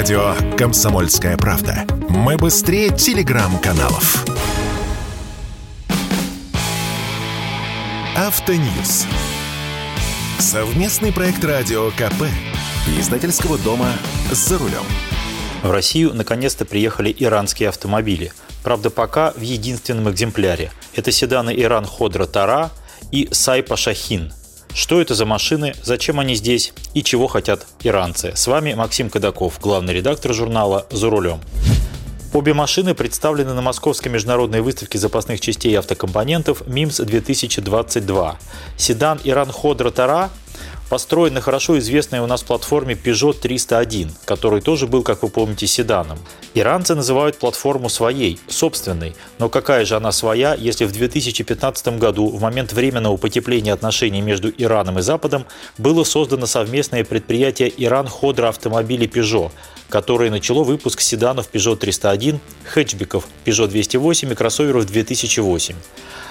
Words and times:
Радио 0.00 0.34
«Комсомольская 0.56 1.36
правда». 1.36 1.84
Мы 2.08 2.38
быстрее 2.38 2.88
телеграм-каналов. 2.88 4.24
Автоньюз. 8.16 9.04
Совместный 10.38 11.12
проект 11.12 11.44
радио 11.44 11.90
КП. 11.90 12.22
Издательского 12.98 13.58
дома 13.58 13.88
«За 14.30 14.56
рулем». 14.56 14.84
В 15.62 15.70
Россию 15.70 16.14
наконец-то 16.14 16.64
приехали 16.64 17.14
иранские 17.18 17.68
автомобили. 17.68 18.32
Правда, 18.64 18.88
пока 18.88 19.32
в 19.32 19.42
единственном 19.42 20.10
экземпляре. 20.10 20.72
Это 20.94 21.12
седаны 21.12 21.52
Иран 21.54 21.84
Ходра 21.84 22.24
Тара 22.24 22.70
и 23.12 23.28
Сайпа 23.32 23.76
Шахин– 23.76 24.32
что 24.74 25.00
это 25.00 25.14
за 25.14 25.26
машины, 25.26 25.74
зачем 25.82 26.20
они 26.20 26.34
здесь 26.34 26.72
и 26.94 27.02
чего 27.02 27.26
хотят 27.26 27.66
иранцы. 27.82 28.32
С 28.34 28.46
вами 28.46 28.74
Максим 28.74 29.10
Кадаков, 29.10 29.60
главный 29.60 29.94
редактор 29.94 30.34
журнала 30.34 30.86
«За 30.90 31.10
рулем». 31.10 31.40
Обе 32.32 32.54
машины 32.54 32.94
представлены 32.94 33.54
на 33.54 33.60
Московской 33.60 34.12
международной 34.12 34.60
выставке 34.60 34.98
запасных 34.98 35.40
частей 35.40 35.72
и 35.72 35.74
автокомпонентов 35.74 36.62
МИМС-2022. 36.68 38.34
Седан 38.76 39.20
«Иран 39.24 39.50
Ходра 39.50 39.90
Тара» 39.90 40.30
построен 40.90 41.40
хорошо 41.40 41.78
известной 41.78 42.18
у 42.18 42.26
нас 42.26 42.42
платформе 42.42 42.94
Peugeot 42.94 43.38
301, 43.40 44.10
который 44.24 44.60
тоже 44.60 44.88
был, 44.88 45.04
как 45.04 45.22
вы 45.22 45.28
помните, 45.28 45.68
седаном. 45.68 46.18
Иранцы 46.52 46.96
называют 46.96 47.38
платформу 47.38 47.88
своей, 47.88 48.40
собственной. 48.48 49.14
Но 49.38 49.48
какая 49.48 49.84
же 49.84 49.96
она 49.96 50.10
своя, 50.10 50.54
если 50.54 50.84
в 50.84 50.92
2015 50.92 51.98
году, 51.98 52.28
в 52.28 52.42
момент 52.42 52.72
временного 52.72 53.16
потепления 53.16 53.72
отношений 53.72 54.20
между 54.20 54.50
Ираном 54.50 54.98
и 54.98 55.02
Западом, 55.02 55.46
было 55.78 56.02
создано 56.02 56.46
совместное 56.46 57.04
предприятие 57.04 57.72
«Иран 57.76 58.08
Ходра 58.08 58.48
автомобили 58.48 59.08
Peugeot», 59.08 59.52
которое 59.88 60.28
начало 60.28 60.64
выпуск 60.64 61.02
седанов 61.02 61.50
Peugeot 61.52 61.76
301, 61.76 62.40
хэтчбеков 62.64 63.28
Peugeot 63.44 63.68
208 63.68 64.32
и 64.32 64.34
кроссоверов 64.34 64.86
2008. 64.86 65.76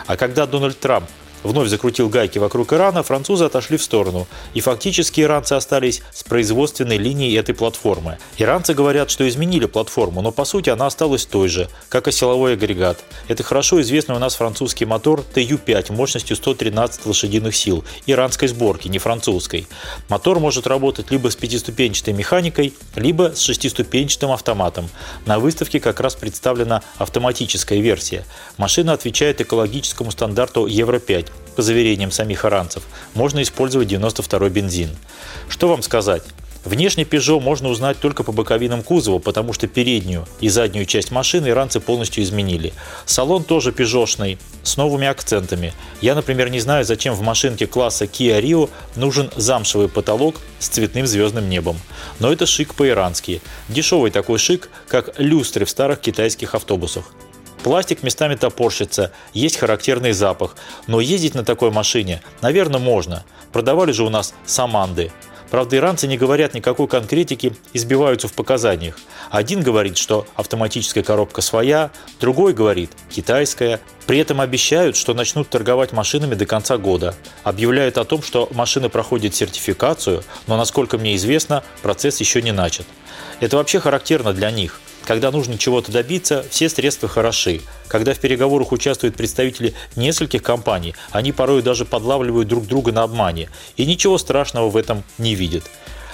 А 0.06 0.18
когда 0.18 0.46
Дональд 0.46 0.78
Трамп 0.78 1.06
вновь 1.44 1.70
закрутил 1.70 2.10
гайки 2.10 2.40
вокруг 2.40 2.74
Ирана, 2.74 3.04
французы 3.04 3.46
отошли 3.46 3.78
в 3.78 3.84
сторону, 3.84 4.28
и 4.54 4.62
фактически 4.62 5.22
иранцы 5.22 5.54
остались 5.54 6.02
с 6.14 6.24
производственной 6.24 6.98
линией 6.98 7.36
этой 7.36 7.56
платформы. 7.56 8.18
Иранцы 8.38 8.74
говорят, 8.74 9.10
что 9.10 9.28
изменили 9.28 9.66
платформу, 9.66 10.22
но 10.22 10.32
по 10.32 10.46
сути 10.46 10.70
она 10.70 10.88
осталась 10.88 11.26
той 11.26 11.48
же, 11.48 11.70
как 11.90 12.08
и 12.08 12.12
силовой 12.12 12.54
агрегат. 12.54 13.04
Это 13.28 13.44
хорошо 13.44 13.82
известный 13.82 14.16
у 14.16 14.20
нас 14.20 14.36
французский 14.36 14.86
мотор 14.86 15.24
TU-5 15.34 15.94
мощностью 15.94 16.36
113 16.36 17.06
лошадиных 17.06 17.56
сил, 17.56 17.84
иранской 18.06 18.48
сборки, 18.48 18.88
не 18.88 19.00
французской. 19.00 19.68
Мотор 20.10 20.40
может 20.40 20.68
работать 20.68 21.12
либо 21.12 21.30
с 21.30 21.36
пятиступенчатой 21.36 22.14
механикой, 22.14 22.74
либо 22.96 23.34
с 23.36 23.40
шестиступенчатым 23.40 24.32
автоматом. 24.32 24.90
На 25.26 25.40
выставке 25.40 25.80
как 25.80 26.00
раз 26.00 26.16
представлена 26.16 26.82
автоматическая 26.98 27.80
версия. 27.80 28.26
Машина 28.58 28.94
отвечает 28.94 29.42
экологическому 29.42 30.12
стандарту 30.12 30.66
Евро-5, 30.66 31.29
по 31.60 31.64
заверениям 31.64 32.10
самих 32.10 32.46
иранцев, 32.46 32.84
можно 33.16 33.42
использовать 33.42 33.90
92 33.90 34.48
бензин. 34.48 34.92
Что 35.50 35.68
вам 35.68 35.82
сказать? 35.82 36.24
Внешне 36.64 37.04
Peugeot 37.04 37.42
можно 37.42 37.68
узнать 37.68 38.00
только 38.00 38.24
по 38.24 38.32
боковинам 38.32 38.82
кузова, 38.82 39.20
потому 39.20 39.52
что 39.52 39.68
переднюю 39.68 40.26
и 40.40 40.48
заднюю 40.48 40.86
часть 40.86 41.12
машины 41.12 41.50
иранцы 41.50 41.82
полностью 41.82 42.24
изменили. 42.24 42.72
Салон 43.06 43.44
тоже 43.44 43.74
пежошный, 43.74 44.38
с 44.64 44.78
новыми 44.78 45.06
акцентами. 45.06 45.74
Я, 46.00 46.16
например, 46.16 46.50
не 46.50 46.62
знаю, 46.62 46.86
зачем 46.86 47.14
в 47.14 47.22
машинке 47.24 47.68
класса 47.68 48.06
Kia 48.06 48.42
Rio 48.42 48.70
нужен 48.96 49.30
замшевый 49.36 49.90
потолок 49.90 50.36
с 50.60 50.70
цветным 50.70 51.08
звездным 51.08 51.50
небом. 51.50 51.78
Но 52.20 52.32
это 52.32 52.46
шик 52.46 52.74
по-ирански. 52.74 53.42
Дешевый 53.68 54.12
такой 54.12 54.40
шик, 54.40 54.70
как 54.88 55.20
люстры 55.20 55.66
в 55.66 55.70
старых 55.70 56.00
китайских 56.00 56.56
автобусах. 56.56 57.04
Пластик 57.64 58.04
местами 58.04 58.36
топорщится, 58.36 59.12
есть 59.34 59.58
характерный 59.58 60.14
запах. 60.14 60.56
Но 60.88 61.02
ездить 61.02 61.36
на 61.36 61.44
такой 61.44 61.72
машине, 61.72 62.22
наверное, 62.42 62.80
можно. 62.80 63.26
Продавали 63.52 63.92
же 63.92 64.04
у 64.04 64.10
нас 64.10 64.34
саманды. 64.46 65.12
Правда, 65.50 65.78
иранцы 65.78 66.08
не 66.08 66.18
говорят 66.18 66.54
никакой 66.54 66.88
конкретики 66.88 67.56
и 67.74 67.80
сбиваются 67.80 68.28
в 68.28 68.34
показаниях. 68.34 69.00
Один 69.32 69.64
говорит, 69.64 69.98
что 69.98 70.28
автоматическая 70.36 71.04
коробка 71.04 71.42
своя, 71.42 71.90
другой 72.22 72.54
говорит– 72.54 72.92
китайская. 73.10 73.82
При 74.06 74.20
этом 74.20 74.42
обещают, 74.42 74.96
что 74.96 75.14
начнут 75.14 75.50
торговать 75.50 75.92
машинами 75.92 76.36
до 76.36 76.46
конца 76.46 76.78
года. 76.78 77.16
Объявляют 77.44 77.98
о 77.98 78.06
том, 78.06 78.22
что 78.22 78.48
машина 78.54 78.90
проходит 78.90 79.34
сертификацию, 79.34 80.24
но, 80.46 80.56
насколько 80.56 81.00
мне 81.00 81.16
известно, 81.16 81.64
процесс 81.82 82.20
еще 82.20 82.44
не 82.44 82.52
начат. 82.52 82.86
Это 83.40 83.58
вообще 83.58 83.80
характерно 83.80 84.34
для 84.34 84.52
них– 84.52 84.80
когда 85.10 85.32
нужно 85.32 85.58
чего-то 85.58 85.92
добиться, 85.92 86.46
все 86.52 86.70
средства 86.70 87.10
хороши. 87.10 87.62
Когда 87.88 88.14
в 88.14 88.20
переговорах 88.20 88.72
участвуют 88.72 89.16
представители 89.16 89.74
нескольких 89.96 90.44
компаний, 90.44 90.94
они 91.10 91.32
порой 91.32 91.64
даже 91.64 91.84
подлавливают 91.84 92.48
друг 92.48 92.68
друга 92.68 92.92
на 92.92 93.02
обмане. 93.02 93.50
И 93.76 93.88
ничего 93.88 94.20
страшного 94.20 94.70
в 94.70 94.78
этом 94.78 95.04
не 95.18 95.34
видят. 95.34 95.64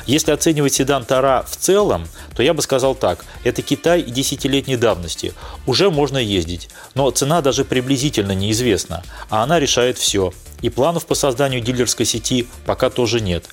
Если 0.05 0.31
оценивать 0.31 0.75
седан 0.75 1.03
Тара 1.03 1.43
в 1.45 1.57
целом, 1.57 2.07
то 2.37 2.41
я 2.41 2.53
бы 2.53 2.61
сказал 2.61 2.95
так. 2.95 3.25
Это 3.43 3.61
Китай 3.61 4.01
десятилетней 4.01 4.77
давности. 4.77 5.33
Уже 5.67 5.91
можно 5.91 6.17
ездить. 6.17 6.69
Но 6.93 7.11
цена 7.11 7.41
даже 7.41 7.65
приблизительно 7.65 8.31
неизвестна. 8.31 9.03
А 9.29 9.43
она 9.43 9.59
решает 9.59 9.97
все. 9.97 10.31
И 10.61 10.69
планов 10.69 11.05
по 11.05 11.15
созданию 11.15 11.59
дилерской 11.59 12.05
сети 12.05 12.47
пока 12.65 12.89
тоже 12.89 13.19
нет. 13.19 13.43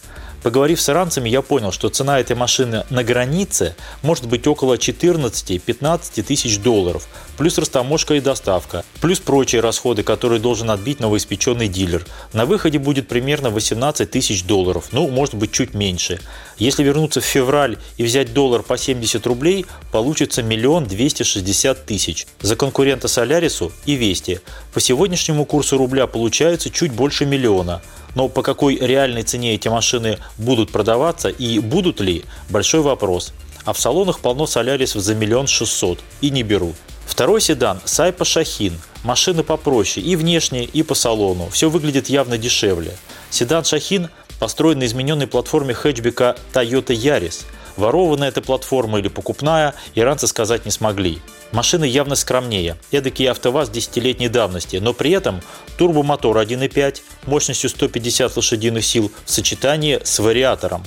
Поговорив 0.43 0.81
с 0.81 0.89
иранцами, 0.89 1.29
я 1.29 1.41
понял, 1.41 1.71
что 1.71 1.89
цена 1.89 2.19
этой 2.19 2.35
машины 2.35 2.85
на 2.91 3.05
границе 3.05 3.77
может 4.03 4.27
быть 4.27 4.47
около 4.49 4.75
14-15 4.75 6.23
тысяч 6.23 6.59
долларов, 6.59 7.07
плюс 7.39 7.59
растаможка 7.59 8.15
и 8.15 8.21
доставка, 8.21 8.85
плюс 9.01 9.21
прочие 9.21 9.61
расходы, 9.61 10.03
которые 10.03 10.41
должен 10.41 10.71
отбить 10.71 10.99
новоиспеченный 10.99 11.69
дилер. 11.69 12.05
На 12.33 12.45
выходе 12.45 12.81
будет 12.81 13.07
примерно 13.07 13.51
18 13.51 14.11
тысяч 14.11 14.43
долларов, 14.43 14.89
ну, 14.91 15.09
может 15.09 15.35
быть, 15.35 15.53
чуть 15.53 15.75
меньше. 15.75 16.21
Если 16.59 16.83
вернуться 16.83 17.21
в 17.21 17.25
февраль 17.25 17.79
и 17.97 18.03
взять 18.03 18.35
доллар 18.35 18.63
по 18.63 18.77
70 18.77 19.25
рублей, 19.27 19.65
получится 19.93 20.43
миллион 20.43 20.87
260 20.87 21.87
тысяч. 21.87 22.27
За 22.41 22.57
конкурента 22.57 23.07
Солярису 23.07 23.73
и 23.87 23.95
Вести. 23.95 24.41
По 24.75 24.81
сегодняшнему 24.81 25.45
курсу 25.45 25.79
рубля 25.79 26.09
получается 26.09 26.71
чуть 26.71 26.93
больше 26.93 27.27
миллиона. 27.27 27.81
Но 28.15 28.29
по 28.29 28.43
какой 28.43 28.77
реальной 28.77 29.23
цене 29.23 29.55
эти 29.55 29.69
машины 29.69 30.19
будут 30.39 30.73
продаваться 30.73 31.29
и 31.29 31.59
будут 31.59 32.01
ли– 32.01 32.25
большой 32.51 32.81
вопрос. 32.81 33.33
А 33.65 33.73
в 33.73 33.79
салонах 33.79 34.21
полно 34.21 34.47
солярисов 34.47 35.03
за 35.03 35.15
миллион 35.15 35.47
шестьсот 35.47 36.01
и 36.21 36.31
не 36.31 36.43
берут. 36.43 36.75
Второй 37.07 37.41
седан– 37.41 37.81
Сайпа 37.85 38.25
Шахин. 38.25 38.79
Машина 39.05 39.43
попроще 39.43 40.05
и 40.05 40.17
внешне, 40.17 40.65
и 40.65 40.83
по 40.83 40.95
салону. 40.95 41.49
Все 41.51 41.69
выглядит 41.69 42.09
явно 42.09 42.39
дешевле. 42.39 42.97
Седан 43.31 43.65
Шахин 43.65 44.09
построен 44.39 44.79
на 44.79 44.87
измененной 44.87 45.27
платформе 45.27 45.75
хэтчбека 45.75 46.37
Toyota 46.53 46.95
Yaris. 46.95 47.45
Ворованная 47.77 48.29
эта 48.29 48.43
платформа 48.43 48.99
или 48.99 49.09
покупная, 49.09 49.75
иранцы 49.95 50.27
сказать 50.27 50.65
не 50.65 50.71
смогли. 50.71 51.21
Машина 51.53 51.85
явно 51.85 52.15
скромнее, 52.15 52.77
эдакий 52.91 53.31
АвтоВАЗ 53.31 53.71
десятилетней 53.71 54.29
давности, 54.29 54.77
но 54.77 54.93
при 54.93 55.11
этом 55.11 55.43
турбомотор 55.77 56.39
1.5 56.39 57.01
мощностью 57.27 57.71
150 57.71 58.37
лошадиных 58.37 58.85
сил 58.85 59.11
в 59.25 59.31
сочетании 59.31 60.01
с 60.03 60.19
вариатором. 60.19 60.83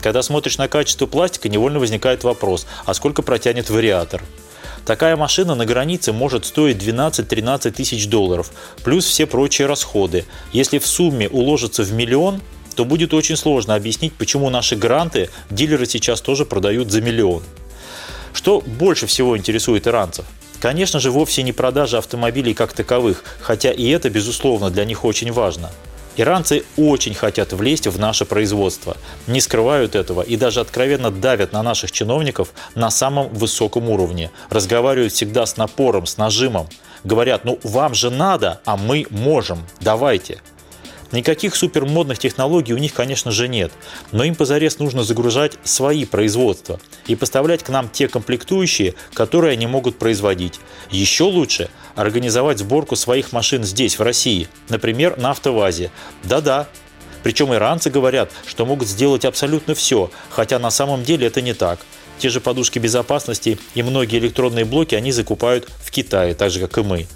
Когда 0.00 0.22
смотришь 0.22 0.58
на 0.58 0.68
качество 0.68 1.06
пластика, 1.06 1.48
невольно 1.48 1.78
возникает 1.78 2.24
вопрос, 2.24 2.66
а 2.84 2.94
сколько 2.94 3.22
протянет 3.22 3.70
вариатор? 3.70 4.22
Такая 4.84 5.16
машина 5.16 5.54
на 5.54 5.64
границе 5.64 6.12
может 6.12 6.44
стоить 6.44 6.76
12-13 6.76 7.70
тысяч 7.70 8.06
долларов, 8.06 8.50
плюс 8.84 9.06
все 9.06 9.26
прочие 9.26 9.66
расходы. 9.66 10.26
Если 10.52 10.78
в 10.78 10.86
сумме 10.86 11.28
уложится 11.28 11.84
в 11.84 11.92
миллион, 11.92 12.42
то 12.74 12.84
будет 12.84 13.14
очень 13.14 13.36
сложно 13.36 13.74
объяснить, 13.74 14.12
почему 14.14 14.50
наши 14.50 14.76
гранты 14.76 15.30
дилеры 15.50 15.86
сейчас 15.86 16.20
тоже 16.20 16.44
продают 16.44 16.90
за 16.90 17.00
миллион. 17.00 17.42
Что 18.32 18.60
больше 18.60 19.06
всего 19.06 19.38
интересует 19.38 19.86
иранцев? 19.86 20.24
Конечно 20.60 20.98
же, 20.98 21.10
вовсе 21.10 21.42
не 21.42 21.52
продажа 21.52 21.98
автомобилей 21.98 22.54
как 22.54 22.72
таковых, 22.72 23.22
хотя 23.40 23.70
и 23.70 23.88
это, 23.88 24.10
безусловно, 24.10 24.70
для 24.70 24.84
них 24.84 25.04
очень 25.04 25.30
важно. 25.30 25.70
Иранцы 26.16 26.64
очень 26.76 27.14
хотят 27.14 27.52
влезть 27.52 27.88
в 27.88 27.98
наше 27.98 28.24
производство, 28.24 28.96
не 29.26 29.40
скрывают 29.40 29.96
этого 29.96 30.22
и 30.22 30.36
даже 30.36 30.60
откровенно 30.60 31.10
давят 31.10 31.52
на 31.52 31.62
наших 31.62 31.90
чиновников 31.90 32.52
на 32.76 32.90
самом 32.90 33.28
высоком 33.30 33.88
уровне. 33.88 34.30
Разговаривают 34.48 35.12
всегда 35.12 35.44
с 35.44 35.56
напором, 35.56 36.06
с 36.06 36.16
нажимом. 36.16 36.68
Говорят, 37.02 37.44
ну 37.44 37.58
вам 37.64 37.94
же 37.94 38.10
надо, 38.10 38.60
а 38.64 38.76
мы 38.76 39.06
можем, 39.10 39.66
давайте. 39.80 40.40
Никаких 41.14 41.54
супермодных 41.54 42.18
технологий 42.18 42.72
у 42.72 42.78
них, 42.78 42.92
конечно 42.92 43.30
же, 43.30 43.46
нет, 43.46 43.70
но 44.10 44.24
им 44.24 44.34
позарез 44.34 44.80
нужно 44.80 45.04
загружать 45.04 45.52
свои 45.62 46.04
производства 46.04 46.80
и 47.06 47.14
поставлять 47.14 47.62
к 47.62 47.68
нам 47.68 47.88
те 47.88 48.08
комплектующие, 48.08 48.96
которые 49.12 49.52
они 49.52 49.68
могут 49.68 49.96
производить. 49.96 50.58
Еще 50.90 51.22
лучше 51.22 51.70
организовать 51.94 52.58
сборку 52.58 52.96
своих 52.96 53.30
машин 53.30 53.62
здесь, 53.62 53.96
в 53.96 54.02
России, 54.02 54.48
например, 54.68 55.16
на 55.16 55.30
АвтоВАЗе. 55.30 55.92
Да-да, 56.24 56.66
причем 57.22 57.54
иранцы 57.54 57.90
говорят, 57.90 58.32
что 58.44 58.66
могут 58.66 58.88
сделать 58.88 59.24
абсолютно 59.24 59.76
все, 59.76 60.10
хотя 60.30 60.58
на 60.58 60.70
самом 60.70 61.04
деле 61.04 61.28
это 61.28 61.40
не 61.40 61.54
так. 61.54 61.78
те 62.18 62.28
же 62.28 62.40
подушки 62.40 62.80
безопасности 62.80 63.60
и 63.76 63.84
многие 63.84 64.18
электронные 64.18 64.64
блоки 64.64 64.96
они 64.96 65.12
закупают 65.12 65.68
в 65.80 65.92
Китае, 65.92 66.34
так 66.34 66.50
же 66.50 66.58
как 66.58 66.76
и 66.78 66.82
мы. 66.82 67.06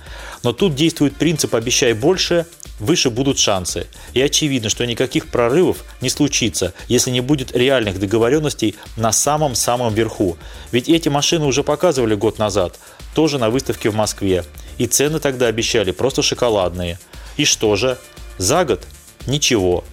Но 0.44 0.52
тут 0.52 0.76
действует 0.76 1.16
принцип 1.16 1.56
«обещай 1.56 1.94
больше, 1.94 2.46
выше 2.78 3.10
будут 3.10 3.38
шансы. 3.38 3.86
И 4.14 4.20
очевидно, 4.20 4.68
что 4.68 4.86
никаких 4.86 5.28
прорывов 5.28 5.84
не 6.00 6.10
случится, 6.10 6.72
если 6.88 7.10
не 7.10 7.20
будет 7.20 7.56
реальных 7.56 7.98
договоренностей 7.98 8.76
на 8.96 9.12
самом-самом 9.12 9.94
верху. 9.94 10.36
Ведь 10.72 10.88
эти 10.88 11.08
машины 11.08 11.46
уже 11.46 11.62
показывали 11.62 12.14
год 12.14 12.38
назад, 12.38 12.78
тоже 13.14 13.38
на 13.38 13.50
выставке 13.50 13.90
в 13.90 13.94
Москве. 13.94 14.44
И 14.78 14.86
цены 14.86 15.18
тогда 15.20 15.46
обещали 15.46 15.90
просто 15.90 16.22
шоколадные. 16.22 16.98
И 17.36 17.44
что 17.44 17.76
же? 17.76 17.98
За 18.38 18.64
год? 18.64 18.82
Ничего. 19.26 19.84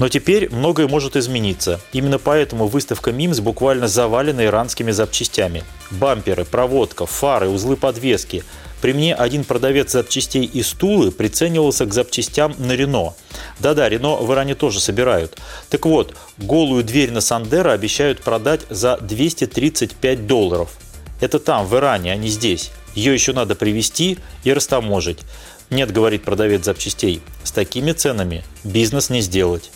Но 0.00 0.08
теперь 0.08 0.50
многое 0.50 0.88
может 0.88 1.14
измениться. 1.14 1.78
Именно 1.92 2.18
поэтому 2.18 2.66
выставка 2.66 3.12
МИМС 3.12 3.40
буквально 3.40 3.86
завалена 3.86 4.46
иранскими 4.46 4.92
запчастями. 4.92 5.62
Бамперы, 5.90 6.46
проводка, 6.46 7.04
фары, 7.04 7.48
узлы 7.48 7.76
подвески. 7.76 8.42
При 8.80 8.92
мне 8.92 9.14
один 9.14 9.44
продавец 9.44 9.92
запчастей 9.92 10.44
из 10.44 10.72
Тулы 10.72 11.10
приценивался 11.10 11.84
к 11.84 11.92
запчастям 11.92 12.54
на 12.58 12.72
Рено. 12.72 13.14
Да-да, 13.58 13.88
Рено 13.88 14.16
в 14.16 14.32
Иране 14.32 14.54
тоже 14.54 14.80
собирают. 14.80 15.36
Так 15.68 15.84
вот, 15.84 16.14
голую 16.38 16.82
дверь 16.82 17.10
на 17.10 17.20
Сандера 17.20 17.72
обещают 17.72 18.22
продать 18.22 18.62
за 18.70 18.96
235 18.96 20.26
долларов. 20.26 20.70
Это 21.20 21.38
там, 21.38 21.66
в 21.66 21.76
Иране, 21.76 22.12
а 22.12 22.16
не 22.16 22.28
здесь. 22.28 22.70
Ее 22.94 23.12
еще 23.12 23.32
надо 23.32 23.54
привезти 23.54 24.18
и 24.44 24.52
растаможить. 24.52 25.18
Нет, 25.68 25.92
говорит 25.92 26.24
продавец 26.24 26.64
запчастей, 26.64 27.22
с 27.44 27.52
такими 27.52 27.92
ценами 27.92 28.44
бизнес 28.64 29.10
не 29.10 29.20
сделать. 29.20 29.70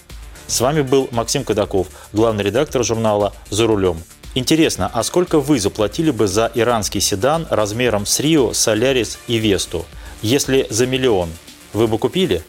С 0.47 0.61
вами 0.61 0.83
был 0.83 1.09
Максим 1.13 1.45
Кадаков, 1.45 1.89
главный 2.13 2.45
редактор 2.45 2.83
журнала 2.85 3.33
«За 3.51 3.67
рулем». 3.67 4.03
Интересно, 4.35 4.91
а 4.93 5.05
сколько 5.05 5.39
вы 5.39 5.61
заплатили 5.61 6.11
бы 6.11 6.27
за 6.27 6.51
иранский 6.55 7.01
седан 7.01 7.47
размером 7.51 8.05
с 8.05 8.19
Рио, 8.19 8.53
Солярис 8.53 9.19
и 9.29 9.37
Весту? 9.37 9.87
Если 10.23 10.67
за 10.71 10.87
миллион, 10.87 11.31
вы 11.73 11.87
бы 11.87 11.99
купили? 11.99 12.43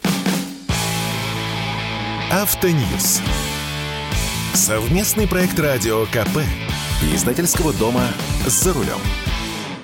Автоньюз. 2.32 3.22
Совместный 4.54 5.28
проект 5.28 5.60
радио 5.60 6.06
КП. 6.08 6.40
Издательского 7.14 7.72
дома 7.74 8.08
«За 8.48 8.74
рулем». 8.74 9.00